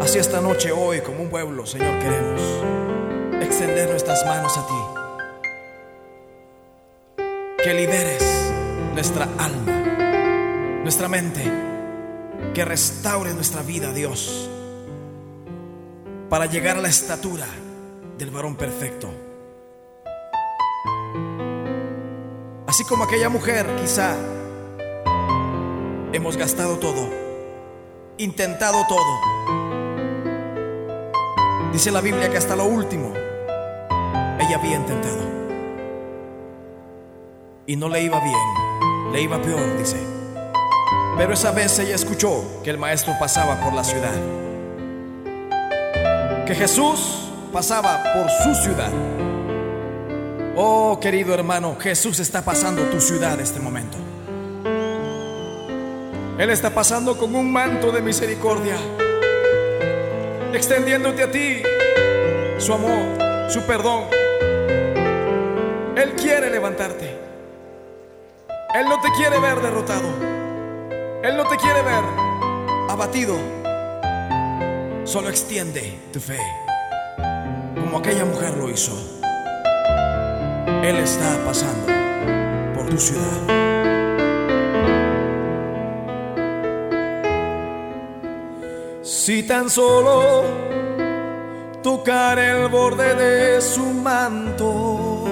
Así 0.00 0.18
esta 0.18 0.40
noche, 0.40 0.72
hoy, 0.72 1.00
como 1.00 1.22
un 1.22 1.28
pueblo, 1.28 1.66
Señor, 1.66 2.00
queremos 2.00 2.42
extender 3.40 3.90
nuestras 3.90 4.26
manos 4.26 4.58
a 4.58 4.66
ti. 4.66 4.74
Que 7.62 7.74
liberes 7.74 8.24
nuestra 8.92 9.28
alma, 9.38 10.80
nuestra 10.82 11.08
mente, 11.08 11.77
que 12.58 12.64
restaure 12.64 13.32
nuestra 13.34 13.62
vida, 13.62 13.92
Dios, 13.92 14.50
para 16.28 16.46
llegar 16.46 16.76
a 16.76 16.80
la 16.80 16.88
estatura 16.88 17.46
del 18.18 18.32
varón 18.32 18.56
perfecto. 18.56 19.08
Así 22.66 22.82
como 22.82 23.04
aquella 23.04 23.28
mujer, 23.28 23.64
quizá 23.80 24.16
hemos 26.12 26.36
gastado 26.36 26.80
todo, 26.80 27.08
intentado 28.16 28.84
todo. 28.88 29.20
Dice 31.72 31.92
la 31.92 32.00
Biblia 32.00 32.28
que 32.28 32.38
hasta 32.38 32.56
lo 32.56 32.64
último 32.64 33.14
ella 34.40 34.56
había 34.56 34.78
intentado. 34.78 35.22
Y 37.66 37.76
no 37.76 37.88
le 37.88 38.02
iba 38.02 38.18
bien, 38.18 39.12
le 39.12 39.22
iba 39.22 39.40
peor, 39.40 39.78
dice. 39.78 40.17
Pero 41.18 41.32
esa 41.32 41.50
vez 41.50 41.76
ella 41.80 41.96
escuchó 41.96 42.62
que 42.62 42.70
el 42.70 42.78
maestro 42.78 43.12
pasaba 43.18 43.56
por 43.56 43.74
la 43.74 43.82
ciudad. 43.82 44.14
Que 46.46 46.54
Jesús 46.54 47.28
pasaba 47.52 48.04
por 48.14 48.30
su 48.30 48.54
ciudad. 48.54 48.92
Oh, 50.54 51.00
querido 51.00 51.34
hermano, 51.34 51.76
Jesús 51.80 52.20
está 52.20 52.42
pasando 52.42 52.82
tu 52.84 53.00
ciudad 53.00 53.40
este 53.40 53.58
momento. 53.58 53.98
Él 56.38 56.50
está 56.50 56.70
pasando 56.70 57.18
con 57.18 57.34
un 57.34 57.52
manto 57.52 57.90
de 57.90 58.00
misericordia, 58.00 58.76
extendiéndote 60.52 61.24
a 61.24 61.30
ti 61.32 61.62
su 62.58 62.72
amor, 62.72 63.50
su 63.50 63.62
perdón. 63.62 64.04
Él 65.96 66.12
quiere 66.16 66.48
levantarte. 66.48 67.18
Él 68.72 68.88
no 68.88 69.00
te 69.00 69.08
quiere 69.16 69.40
ver 69.40 69.60
derrotado. 69.60 70.37
Él 71.28 71.36
no 71.36 71.44
te 71.44 71.58
quiere 71.58 71.82
ver 71.82 72.04
abatido. 72.88 73.36
Solo 75.04 75.28
extiende 75.28 76.00
tu 76.10 76.20
fe, 76.20 76.38
como 77.74 77.98
aquella 77.98 78.24
mujer 78.24 78.56
lo 78.56 78.70
hizo. 78.70 78.92
Él 80.82 80.96
está 80.96 81.36
pasando 81.44 81.92
por 82.74 82.88
tu 82.88 82.96
ciudad. 82.96 83.40
Si 89.02 89.42
tan 89.42 89.68
solo 89.68 90.44
tocar 91.82 92.38
el 92.38 92.68
borde 92.68 93.14
de 93.14 93.60
su 93.60 93.84
manto, 93.84 95.26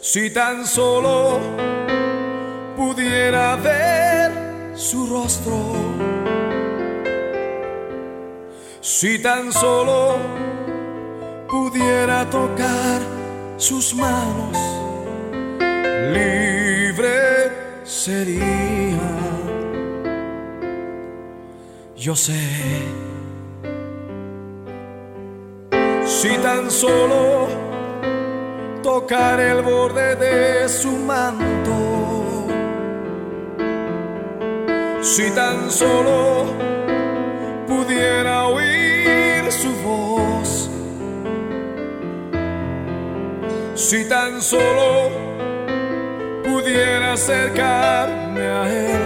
si 0.00 0.30
tan 0.30 0.66
solo 0.66 1.69
pudiera 3.00 3.56
ver 3.56 4.30
su 4.74 5.06
rostro, 5.06 5.56
si 8.80 9.18
tan 9.22 9.50
solo 9.52 10.18
pudiera 11.48 12.28
tocar 12.28 13.00
sus 13.56 13.94
manos, 13.94 14.56
libre 16.12 17.80
sería. 17.84 18.98
Yo 21.96 22.14
sé, 22.14 22.42
si 26.04 26.36
tan 26.42 26.70
solo 26.70 27.48
tocar 28.82 29.40
el 29.40 29.62
borde 29.62 30.16
de 30.16 30.68
su 30.68 30.92
manto, 30.92 32.19
si 35.10 35.28
tan 35.32 35.68
solo 35.72 36.46
pudiera 37.66 38.46
oír 38.46 39.50
su 39.50 39.72
voz, 39.82 40.70
si 43.74 44.08
tan 44.08 44.40
solo 44.40 45.10
pudiera 46.44 47.14
acercarme 47.14 48.46
a 48.46 48.62
él, 48.70 49.02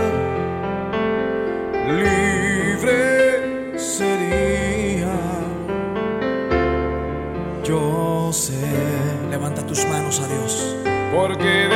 libre 2.03 3.79
sería. 3.79 5.17
Yo 7.65 8.31
sé, 8.31 8.61
levanta 9.31 9.67
tus 9.67 9.87
manos 9.87 10.21
a 10.21 10.27
Dios, 10.29 10.77
porque 11.15 11.74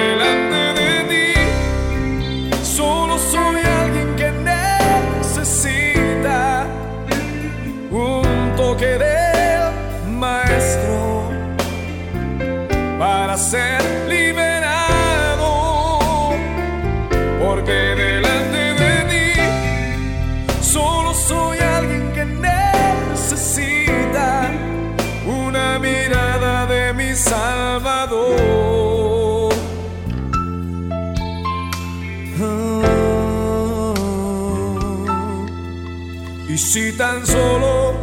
si 36.68 36.92
tan 36.92 37.26
solo 37.26 37.94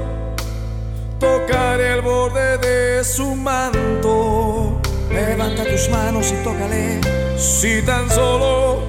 tocar 1.20 1.80
el 1.80 2.02
borde 2.02 2.58
de 2.58 3.04
su 3.04 3.36
manto, 3.36 4.82
levanta 5.12 5.64
tus 5.66 5.88
manos 5.90 6.32
y 6.32 6.44
tócale. 6.44 7.00
Si 7.38 7.84
tan 7.84 8.10
solo 8.10 8.80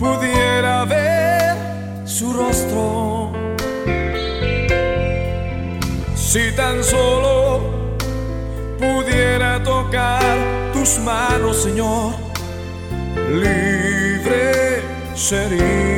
pudiera 0.00 0.84
ver 0.84 1.54
su 2.04 2.32
rostro, 2.32 3.30
si 6.16 6.50
tan 6.56 6.82
solo 6.82 7.60
pudiera 8.80 9.62
tocar 9.62 10.36
tus 10.72 10.98
manos, 10.98 11.62
Señor, 11.62 12.14
libre 13.30 14.82
sería. 15.14 15.95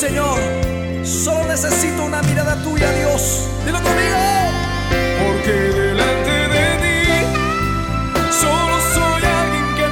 Señor, 0.00 0.40
Solo 1.04 1.44
necesito 1.44 2.04
una 2.04 2.22
mirada 2.22 2.56
tuya, 2.62 2.90
Dios. 2.92 3.46
Dilo 3.66 3.82
conmigo. 3.82 4.16
Porque 5.26 5.52
delante 5.52 6.30
de 6.30 6.76
ti 6.82 7.02
solo 8.32 8.80
soy 8.94 9.22
alguien 9.40 9.66
que 9.76 9.86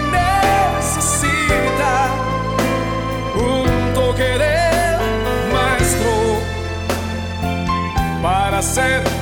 necesita 0.81 1.93
un 3.37 3.69
toque 3.93 4.23
del 4.23 4.99
maestro 5.53 6.11
para 8.23 8.63
ser 8.63 9.18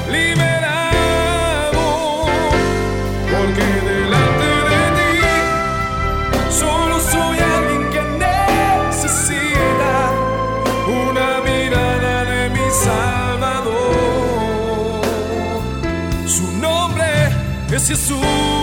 es 17.93 18.01
Jesús. 18.01 18.56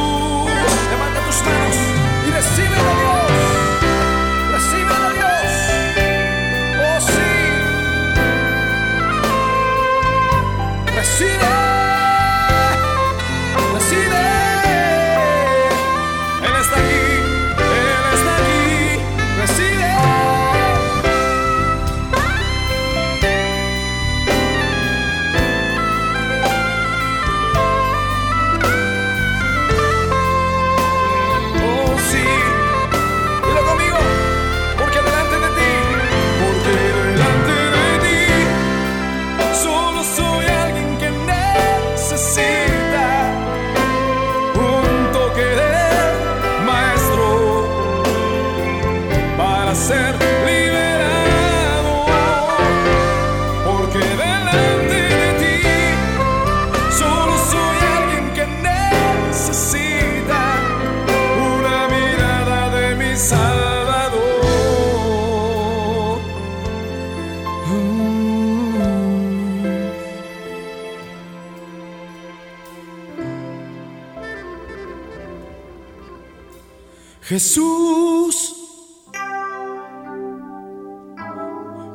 Jesús, 77.34 78.56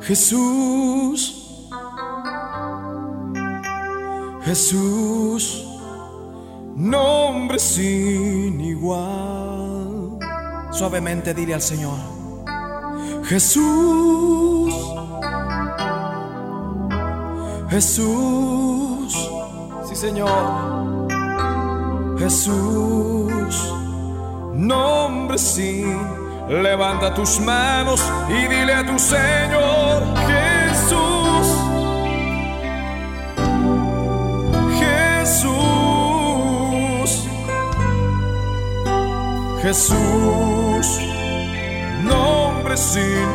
Jesús, 0.01 1.61
Jesús, 4.43 5.65
nombre 6.75 7.57
sin 7.57 8.59
igual. 8.59 10.19
Suavemente 10.71 11.33
dile 11.33 11.53
al 11.53 11.61
Señor, 11.61 11.99
Jesús, 13.23 14.73
Jesús, 17.69 19.29
sí 19.87 19.95
Señor, 19.95 21.07
Jesús, 22.19 23.78
nombre 24.53 25.37
sin. 25.37 26.19
Levanta 26.49 27.13
tus 27.13 27.39
manos 27.39 28.01
y 28.27 28.47
dile 28.47 28.73
a 28.73 28.85
tu 28.85 28.97
Señor, 28.97 30.03
Jesús. 30.27 31.47
Jesús, 35.21 35.51
Jesús, 39.61 40.99
nombre 42.03 42.75
sin 42.77 43.27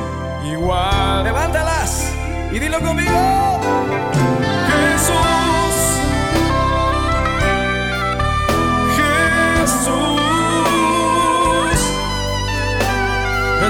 igual. 0.51 1.23
Levántalas 1.23 2.11
y 2.51 2.59
dilo 2.59 2.81
conmigo. 2.81 3.61
Jesús, 4.69 5.44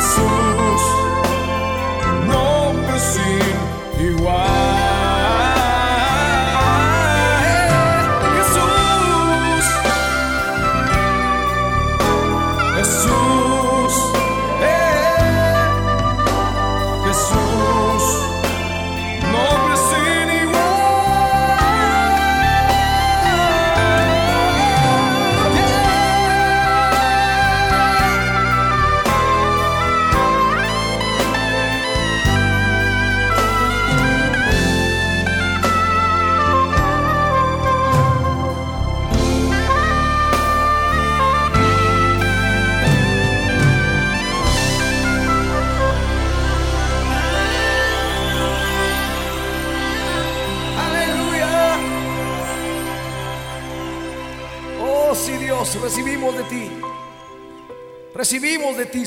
Jesús, 0.05 0.44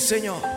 Señor. 0.08 0.57